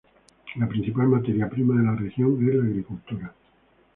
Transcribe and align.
La 0.55 0.67
principal 0.67 1.09
materia 1.09 1.45
prima 1.47 1.75
de 1.79 1.83
la 1.85 1.95
región 1.95 2.35
es 2.49 2.55
la 2.55 2.63
agricultura. 2.63 3.35